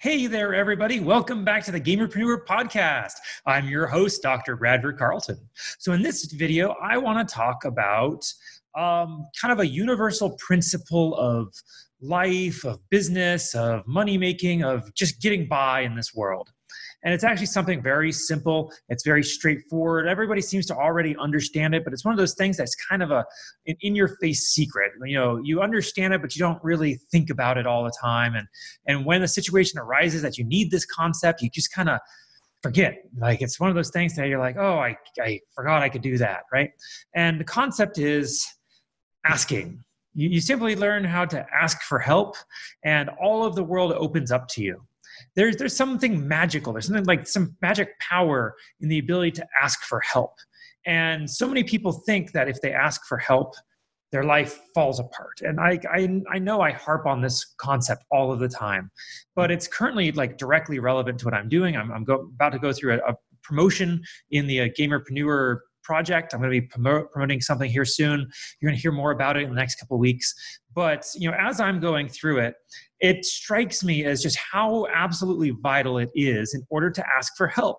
[0.00, 1.00] Hey there, everybody.
[1.00, 3.14] Welcome back to the Gamerpreneur Podcast.
[3.46, 4.54] I'm your host, Dr.
[4.54, 5.40] Bradford Carlton.
[5.80, 8.24] So, in this video, I want to talk about
[8.76, 11.52] um, kind of a universal principle of
[12.00, 16.48] life, of business, of money making, of just getting by in this world.
[17.04, 18.72] And it's actually something very simple.
[18.88, 20.08] It's very straightforward.
[20.08, 23.10] Everybody seems to already understand it, but it's one of those things that's kind of
[23.10, 23.24] a
[23.66, 24.92] an in your face secret.
[25.04, 28.34] You know, you understand it, but you don't really think about it all the time.
[28.34, 28.48] And
[28.86, 32.00] and when the situation arises that you need this concept, you just kind of
[32.62, 32.96] forget.
[33.16, 36.02] Like it's one of those things that you're like, oh, I, I forgot I could
[36.02, 36.70] do that, right?
[37.14, 38.44] And the concept is
[39.24, 39.84] asking.
[40.14, 42.34] You, you simply learn how to ask for help,
[42.84, 44.82] and all of the world opens up to you
[45.36, 46.72] there's there's something magical.
[46.72, 50.34] There's something like some magic power in the ability to ask for help.
[50.86, 53.54] And so many people think that if they ask for help
[54.10, 55.40] their life falls apart.
[55.42, 58.90] And I, I i know i harp on this concept all of the time
[59.36, 61.76] but it's currently like directly relevant to what i'm doing.
[61.76, 66.34] I'm, I'm go, about to go through a, a promotion in the uh, gamerpreneur project.
[66.34, 68.20] I'm going to be promoting something here soon.
[68.60, 70.34] You're going to hear more about it in the next couple weeks
[70.78, 72.54] but you know as i'm going through it
[73.00, 77.46] it strikes me as just how absolutely vital it is in order to ask for
[77.46, 77.78] help.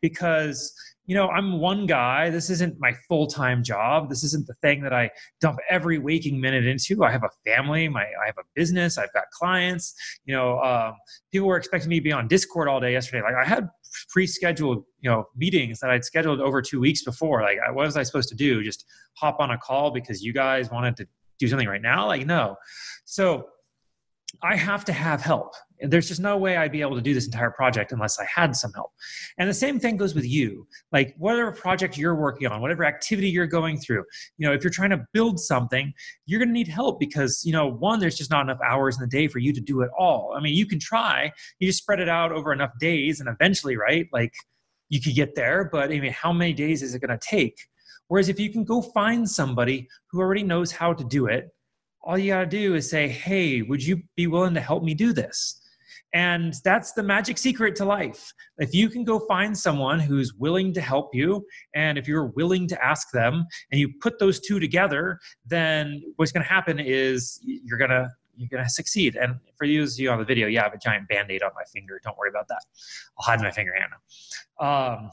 [0.00, 0.72] Because
[1.06, 4.92] you know i'm one guy this isn't my full-time job this isn't the thing that
[4.92, 5.08] i
[5.40, 7.04] dump every waking minute into.
[7.04, 10.94] I have a family my i have a business i've got clients you know um,
[11.32, 13.22] people were expecting me to be on discord all day yesterday.
[13.22, 13.68] Like i had
[14.08, 17.42] pre-scheduled you know meetings that i'd scheduled over two weeks before.
[17.42, 18.62] Like what was i supposed to do?
[18.62, 18.84] Just
[19.14, 21.06] hop on a call because you guys wanted to
[21.40, 22.56] do something right now like no
[23.04, 23.46] so
[24.42, 25.54] I have to have help.
[25.80, 28.54] There's just no way I'd be able to do this entire project unless I had
[28.54, 28.92] some help.
[29.38, 30.66] And the same thing goes with you.
[30.92, 34.04] Like whatever project you're working on, whatever activity you're going through,
[34.36, 35.92] you know, if you're trying to build something,
[36.26, 39.00] you're going to need help because, you know, one, there's just not enough hours in
[39.00, 40.34] the day for you to do it all.
[40.36, 43.76] I mean, you can try, you just spread it out over enough days and eventually,
[43.76, 44.06] right?
[44.12, 44.34] Like
[44.90, 47.56] you could get there, but I mean, how many days is it going to take?
[48.10, 51.54] Whereas if you can go find somebody who already knows how to do it,
[52.02, 54.94] all you got to do is say, Hey, would you be willing to help me
[54.94, 55.60] do this?
[56.12, 58.32] And that's the magic secret to life.
[58.58, 61.46] If you can go find someone who's willing to help you,
[61.76, 66.32] and if you're willing to ask them, and you put those two together, then what's
[66.32, 69.14] going to happen is you're going to you're going to succeed.
[69.14, 71.44] And for those of you on the video, yeah, I have a giant band aid
[71.44, 72.00] on my finger.
[72.02, 72.64] Don't worry about that.
[73.18, 74.96] I'll hide my finger, Hannah.
[74.98, 75.10] Um,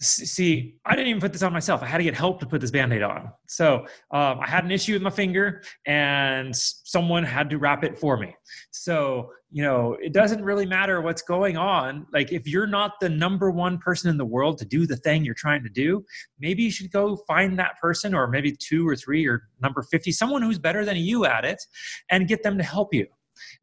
[0.00, 1.82] see i didn't even put this on myself.
[1.82, 3.30] I had to get help to put this band-aid on.
[3.48, 7.98] So um, i had an issue with my finger and someone had to wrap it
[7.98, 8.34] for me.
[8.70, 12.06] So you know it doesn't really matter what's going on.
[12.12, 15.24] Like if you're not the number one person in the world to do the thing
[15.24, 16.04] you're trying to do
[16.38, 20.12] maybe you should go find that person or maybe two or three or number 50
[20.12, 21.62] someone who's better than you at it
[22.10, 23.06] and get them to help you.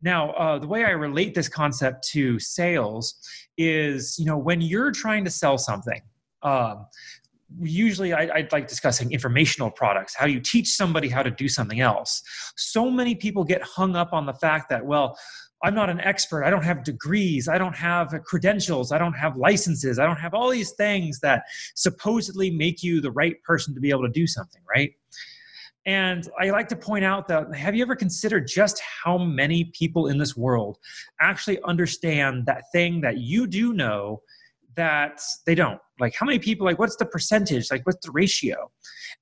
[0.01, 3.15] Now, uh, the way I relate this concept to sales
[3.57, 6.01] is, you know, when you're trying to sell something,
[6.43, 6.85] um,
[7.61, 11.81] usually I, I, like discussing informational products how you teach somebody how to do something
[11.81, 12.23] else.
[12.55, 15.15] So many people get hung up on the fact that well
[15.63, 19.37] i'm not an expert i don't have degrees i don't have credentials i don't have
[19.37, 21.43] licenses i don't have all these things that
[21.75, 24.91] supposedly make you the right person to be able to do something right?
[25.85, 30.07] And I like to point out that have you ever considered just how many people
[30.07, 30.77] in this world
[31.19, 34.21] actually understand that thing that you do know
[34.75, 35.79] that they don't.
[35.99, 37.69] Like how many people like what's the percentage?
[37.71, 38.71] Like what's the ratio?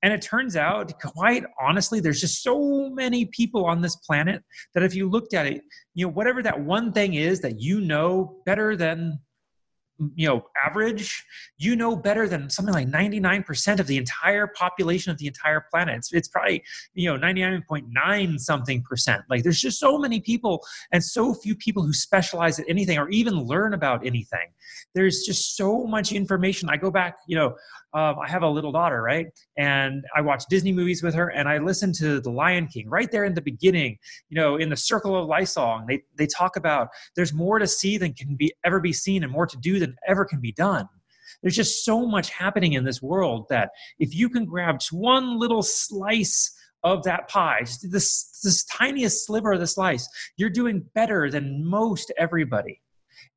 [0.04, 4.84] And it turns out quite honestly there's just so many people on this planet that
[4.84, 5.62] if you looked at it
[5.94, 9.20] you know whatever that one thing is that you know better than
[10.16, 11.24] you know average
[11.58, 15.96] you know better than something like 99% of the entire population of the entire planet
[15.96, 16.64] it's, it's probably
[16.94, 21.84] you know 99.9 something percent like there's just so many people and so few people
[21.84, 24.50] who specialize at anything or even learn about anything
[24.96, 27.56] there's just so much information i go back you know
[27.94, 29.28] um, I have a little daughter, right?
[29.58, 33.12] And I watch Disney movies with her, and I listen to The Lion King right
[33.12, 33.98] there in the beginning.
[34.30, 37.68] You know, in the Circle of Life song, they they talk about there's more to
[37.68, 40.52] see than can be ever be seen, and more to do than ever can be
[40.52, 40.88] done.
[41.42, 45.40] There's just so much happening in this world that if you can grab just one
[45.40, 50.08] little slice of that pie, just this this tiniest sliver of the slice,
[50.38, 52.82] you're doing better than most everybody.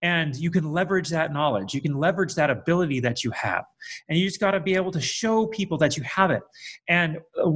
[0.03, 1.75] And you can leverage that knowledge.
[1.75, 3.65] You can leverage that ability that you have.
[4.09, 6.43] And you just got to be able to show people that you have it.
[6.89, 7.51] And uh,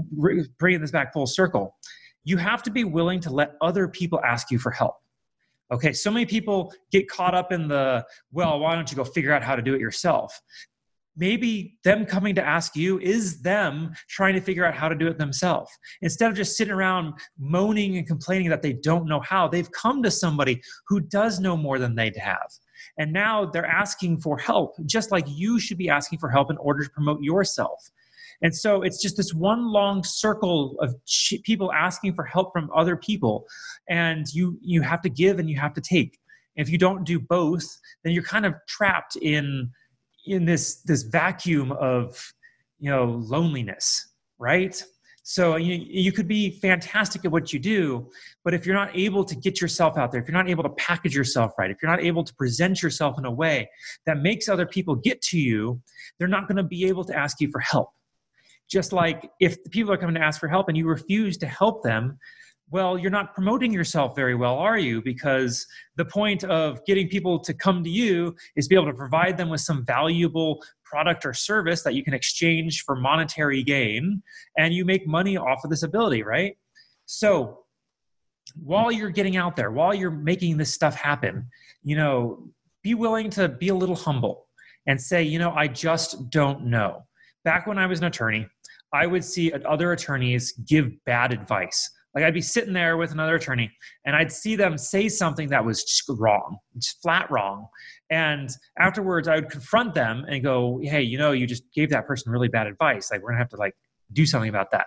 [0.59, 1.75] bringing this back full circle
[2.29, 4.97] you have to be willing to let other people ask you for help
[5.70, 9.32] okay so many people get caught up in the well why don't you go figure
[9.32, 10.41] out how to do it yourself
[11.19, 15.09] maybe them coming to ask you is them trying to figure out how to do
[15.09, 15.70] it themselves.
[16.00, 20.03] Instead of just sitting around moaning and complaining that they don't know how, they've come
[20.03, 22.49] to somebody who does know more than they'd have.
[22.99, 26.56] And now they're asking for help, just like you should be asking for help in
[26.59, 27.91] order to promote yourself.
[28.43, 30.94] And so it's just this one long circle of
[31.44, 33.46] people asking for help from other people.
[33.88, 36.19] And you, you have to give and you have to take.
[36.56, 37.64] If you don't do both,
[38.05, 39.70] then you're kind of trapped in,
[40.26, 42.32] in this, this vacuum of,
[42.79, 44.08] you know, loneliness,
[44.38, 44.82] right?
[45.23, 48.08] So you, you could be fantastic at what you do,
[48.44, 50.70] but if you're not able to get yourself out there, if you're not able to
[50.70, 53.69] package yourself right, if you're not able to present yourself in a way
[54.06, 55.82] that makes other people get to you,
[56.19, 57.90] they're not going to be able to ask you for help.
[58.69, 61.47] Just like if the people are coming to ask for help and you refuse to
[61.47, 62.19] help them,
[62.70, 65.00] well, you're not promoting yourself very well, are you?
[65.00, 65.67] Because
[65.97, 69.38] the point of getting people to come to you is to be able to provide
[69.38, 74.23] them with some valuable product or service that you can exchange for monetary gain,
[74.59, 76.56] and you make money off of this ability, right?
[77.06, 77.64] So,
[78.55, 81.49] while you're getting out there, while you're making this stuff happen,
[81.82, 82.50] you know,
[82.82, 84.47] be willing to be a little humble
[84.87, 87.05] and say, you know, I just don't know.
[87.44, 88.46] Back when I was an attorney,
[88.93, 91.90] I would see other attorneys give bad advice.
[92.14, 93.70] Like I'd be sitting there with another attorney
[94.06, 97.69] and I'd see them say something that was just wrong, just flat wrong.
[98.11, 102.06] And afterwards I would confront them and go, Hey, you know, you just gave that
[102.06, 103.11] person really bad advice.
[103.11, 103.75] Like we're gonna have to like
[104.14, 104.87] do something about that.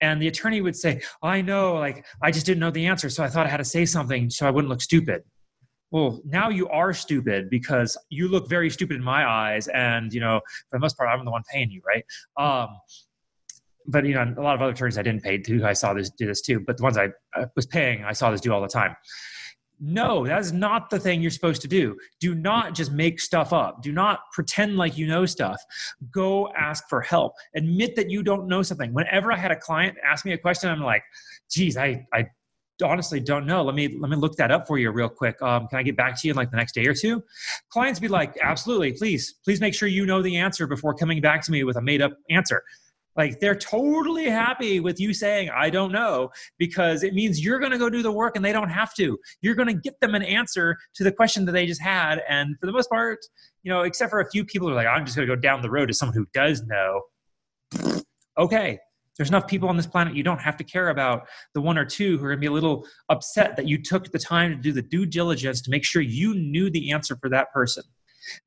[0.00, 3.08] And the attorney would say, oh, I know, like I just didn't know the answer.
[3.08, 5.22] So I thought I had to say something so I wouldn't look stupid
[5.90, 10.20] well now you are stupid because you look very stupid in my eyes and you
[10.20, 10.40] know
[10.70, 12.04] for the most part i'm the one paying you right
[12.38, 12.68] um,
[13.88, 16.10] but you know, a lot of other attorneys I didn't pay to, I saw this
[16.10, 16.60] do this too.
[16.60, 18.94] But the ones I, I was paying, I saw this do all the time.
[19.80, 21.96] No, that is not the thing you're supposed to do.
[22.20, 23.80] Do not just make stuff up.
[23.80, 25.60] Do not pretend like you know stuff.
[26.10, 27.32] Go ask for help.
[27.54, 28.92] Admit that you don't know something.
[28.92, 31.04] Whenever I had a client ask me a question, I'm like,
[31.50, 32.26] geez, I, I
[32.82, 33.62] honestly don't know.
[33.62, 35.40] Let me let me look that up for you real quick.
[35.42, 37.22] Um, can I get back to you in like the next day or two?
[37.70, 41.42] Clients be like, absolutely, please, please make sure you know the answer before coming back
[41.42, 42.62] to me with a made up answer.
[43.16, 47.72] Like they're totally happy with you saying, I don't know, because it means you're going
[47.72, 49.18] to go do the work and they don't have to.
[49.40, 52.22] You're going to get them an answer to the question that they just had.
[52.28, 53.18] And for the most part,
[53.64, 55.40] you know, except for a few people who are like, I'm just going to go
[55.40, 57.02] down the road to someone who does know.
[58.38, 58.78] Okay,
[59.18, 61.84] there's enough people on this planet you don't have to care about the one or
[61.84, 64.56] two who are going to be a little upset that you took the time to
[64.56, 67.82] do the due diligence to make sure you knew the answer for that person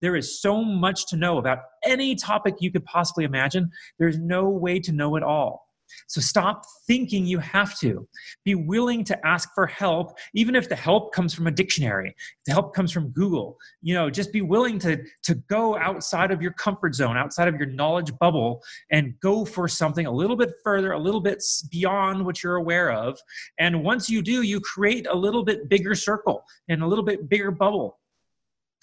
[0.01, 3.69] there is so much to know about any topic you could possibly imagine.
[3.99, 5.67] There's no way to know it all.
[6.07, 8.07] So stop thinking you have to.
[8.43, 12.15] Be willing to ask for help, even if the help comes from a dictionary,
[12.45, 13.57] the help comes from Google.
[13.81, 17.55] You know, just be willing to, to go outside of your comfort zone, outside of
[17.55, 18.61] your knowledge bubble,
[18.91, 22.91] and go for something a little bit further, a little bit beyond what you're aware
[22.91, 23.19] of.
[23.59, 27.29] And once you do, you create a little bit bigger circle and a little bit
[27.29, 27.99] bigger bubble.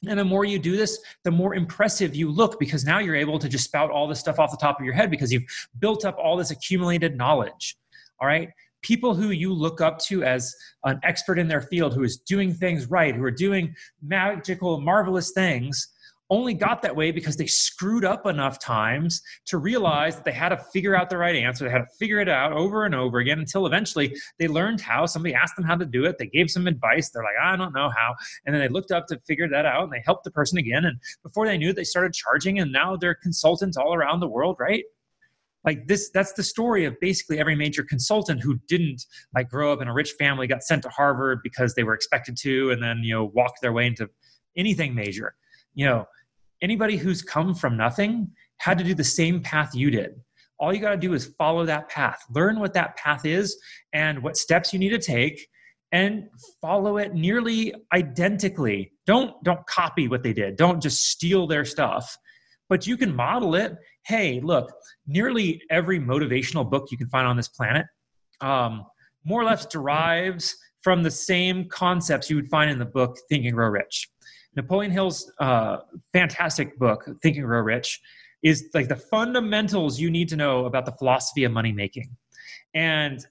[0.06, 3.38] And the more you do this, the more impressive you look because now you're able
[3.38, 5.44] to just spout all this stuff off the top of your head because you've
[5.80, 7.76] built up all this accumulated knowledge.
[8.20, 8.50] All right.
[8.82, 10.54] People who you look up to as
[10.84, 15.32] an expert in their field, who is doing things right, who are doing magical, marvelous
[15.32, 15.88] things,
[16.30, 20.50] only got that way because they screwed up enough times to realize that they had
[20.50, 21.64] to figure out the right answer.
[21.64, 25.06] They had to figure it out over and over again until eventually they learned how.
[25.06, 26.16] Somebody asked them how to do it.
[26.18, 27.10] They gave some advice.
[27.10, 28.14] They're like, I don't know how.
[28.44, 30.84] And then they looked up to figure that out and they helped the person again.
[30.84, 34.28] And before they knew it, they started charging and now they're consultants all around the
[34.28, 34.84] world, right?
[35.64, 39.04] like this that's the story of basically every major consultant who didn't
[39.34, 42.36] like grow up in a rich family got sent to harvard because they were expected
[42.36, 44.08] to and then you know walk their way into
[44.56, 45.34] anything major
[45.74, 46.06] you know
[46.62, 50.20] anybody who's come from nothing had to do the same path you did.
[50.58, 53.56] All you got to do is follow that path, learn what that path is
[53.92, 55.46] and what steps you need to take
[55.92, 56.24] and
[56.60, 58.92] follow it nearly identically.
[59.06, 60.56] Don't don't copy what they did.
[60.56, 62.16] Don't just steal their stuff,
[62.68, 63.76] but you can model it.
[64.04, 64.72] Hey, look,
[65.06, 67.86] nearly every motivational book you can find on this planet
[68.40, 68.84] um,
[69.24, 73.44] more or less derives from the same concepts you would find in the book Think
[73.44, 74.08] and Grow Rich.
[74.58, 75.78] Napoleon Hill's uh,
[76.12, 78.00] fantastic book, Think and Grow Rich,
[78.42, 82.16] is like the fundamentals you need to know about the philosophy of money making.
[82.74, 83.24] And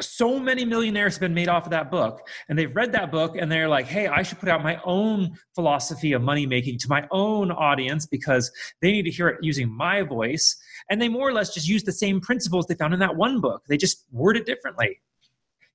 [0.00, 3.36] so many millionaires have been made off of that book and they've read that book
[3.36, 6.88] and they're like hey i should put out my own philosophy of money making to
[6.88, 10.56] my own audience because they need to hear it using my voice.
[10.88, 13.42] And they more or less just use the same principles they found in that one
[13.42, 13.62] book.
[13.68, 15.00] They just word it differently.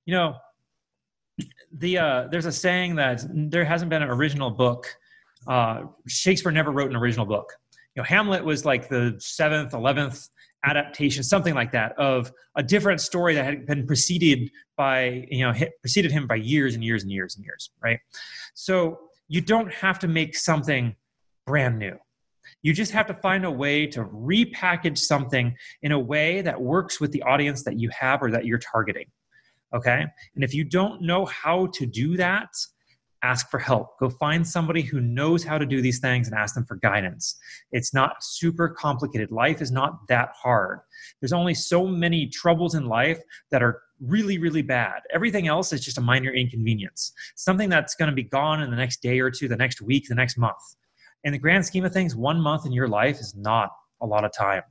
[0.06, 0.34] You know
[1.72, 4.86] the uh, there's a saying that there hasn't been an original book.
[5.46, 7.52] Uh, Shakespeare never wrote an original book.
[7.94, 10.28] you know, Hamlet was like the seventh, eleventh
[10.64, 15.52] adaptation, something like that, of a different story that had been preceded by, you know,
[15.80, 18.00] preceded him by years and years and years and years, right?
[18.54, 20.94] So you don't have to make something
[21.46, 21.96] brand new.
[22.62, 27.00] You just have to find a way to repackage something in a way that works
[27.00, 29.06] with the audience that you have or that you're targeting.
[29.74, 30.04] Okay.
[30.34, 32.48] And if you don't know how to do that,
[33.22, 33.98] ask for help.
[33.98, 37.36] Go find somebody who knows how to do these things and ask them for guidance.
[37.72, 39.32] It's not super complicated.
[39.32, 40.80] Life is not that hard.
[41.20, 43.20] There's only so many troubles in life
[43.50, 45.00] that are really, really bad.
[45.12, 48.76] Everything else is just a minor inconvenience, something that's going to be gone in the
[48.76, 50.76] next day or two, the next week, the next month.
[51.24, 53.70] In the grand scheme of things, one month in your life is not
[54.02, 54.62] a lot of time.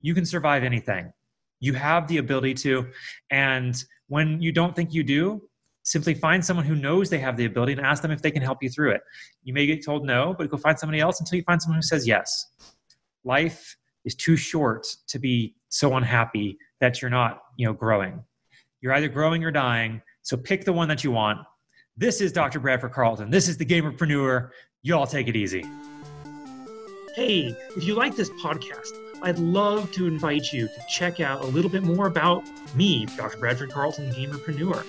[0.00, 1.12] You can survive anything.
[1.60, 2.86] You have the ability to.
[3.30, 5.40] And when you don't think you do,
[5.84, 8.42] simply find someone who knows they have the ability and ask them if they can
[8.42, 9.00] help you through it.
[9.42, 11.82] You may get told no, but go find somebody else until you find someone who
[11.82, 12.46] says yes.
[13.24, 18.22] Life is too short to be so unhappy that you're not, you know, growing.
[18.80, 20.00] You're either growing or dying.
[20.22, 21.38] So pick the one that you want.
[21.96, 22.60] This is Dr.
[22.60, 23.30] Bradford Carlton.
[23.30, 24.50] This is the Gamerpreneur.
[24.82, 25.64] You all take it easy.
[27.16, 31.46] Hey, if you like this podcast, I'd love to invite you to check out a
[31.46, 32.44] little bit more about
[32.74, 33.38] me, Dr.
[33.38, 34.84] Bradford Carlton, Gamerpreneur.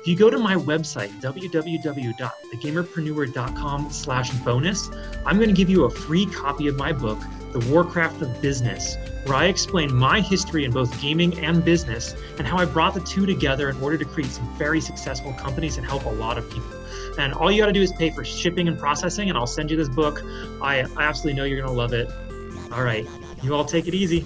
[0.00, 4.88] If you go to my website, www.thegamerpreneur.com slash bonus,
[5.26, 7.18] I'm going to give you a free copy of my book,
[7.52, 12.46] The Warcraft of Business, where I explain my history in both gaming and business and
[12.46, 15.86] how I brought the two together in order to create some very successful companies and
[15.86, 16.70] help a lot of people.
[17.18, 19.70] And all you got to do is pay for shipping and processing, and I'll send
[19.70, 20.22] you this book.
[20.62, 22.08] I, I absolutely know you're going to love it.
[22.72, 23.06] All right,
[23.42, 24.24] you all take it easy.